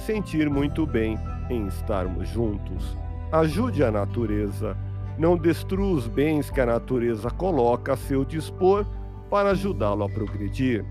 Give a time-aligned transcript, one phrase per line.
[0.00, 1.18] sentir muito bem
[1.50, 2.96] em estarmos juntos.
[3.30, 4.76] Ajude a natureza.
[5.18, 8.86] Não destrua os bens que a natureza coloca a seu dispor
[9.30, 10.84] para ajudá-lo a progredir.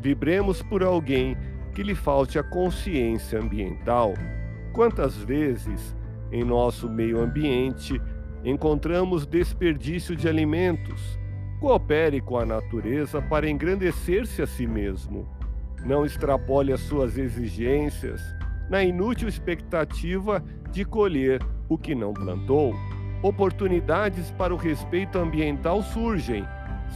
[0.00, 1.36] Vibremos por alguém
[1.74, 4.14] que lhe falte a consciência ambiental.
[4.72, 5.96] Quantas vezes
[6.32, 8.00] em nosso meio ambiente
[8.44, 11.18] encontramos desperdício de alimentos?
[11.60, 15.26] Coopere com a natureza para engrandecer-se a si mesmo.
[15.84, 18.20] Não extrapole as suas exigências
[18.68, 22.74] na inútil expectativa de colher o que não plantou.
[23.22, 26.44] Oportunidades para o respeito ambiental surgem,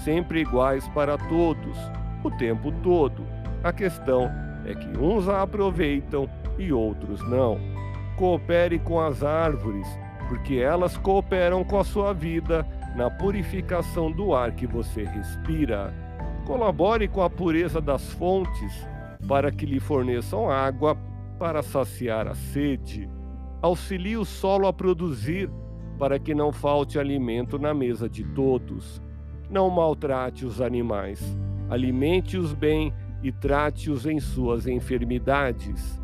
[0.04, 1.76] sempre iguais para todos,
[2.22, 3.26] o tempo todo.
[3.64, 4.30] A questão
[4.64, 7.58] é que uns a aproveitam e outros não.
[8.16, 9.86] Coopere com as árvores,
[10.28, 15.92] porque elas cooperam com a sua vida na purificação do ar que você respira.
[16.46, 18.86] Colabore com a pureza das fontes
[19.26, 20.96] para que lhe forneçam água
[21.41, 23.08] para saciar a sede
[23.62, 25.50] auxilie o solo a produzir,
[25.98, 29.03] para que não falte alimento na mesa de todos.
[29.48, 31.20] Não maltrate os animais,
[31.70, 32.92] alimente-os bem
[33.22, 35.98] e trate-os em suas enfermidades.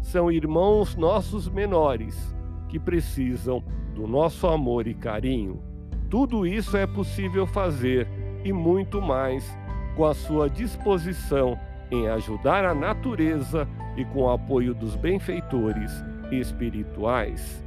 [0.00, 2.34] São irmãos nossos menores
[2.66, 3.62] que precisam
[3.94, 5.62] do nosso amor e carinho.
[6.08, 8.08] Tudo isso é possível fazer
[8.42, 9.54] e muito mais
[9.94, 11.58] com a sua disposição
[11.90, 13.68] em ajudar a natureza
[13.98, 15.92] e com o apoio dos benfeitores
[16.30, 17.62] espirituais.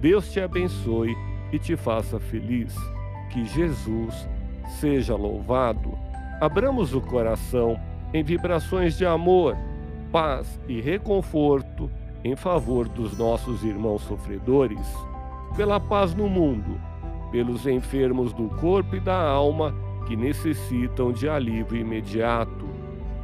[0.00, 1.14] Deus te abençoe
[1.52, 2.74] e te faça feliz.
[3.30, 4.28] Que Jesus
[4.80, 5.98] seja louvado.
[6.40, 7.78] Abramos o coração
[8.14, 9.56] em vibrações de amor,
[10.12, 11.90] paz e reconforto
[12.24, 14.86] em favor dos nossos irmãos sofredores,
[15.56, 16.80] pela paz no mundo,
[17.32, 19.74] pelos enfermos do corpo e da alma
[20.06, 22.68] que necessitam de alívio imediato,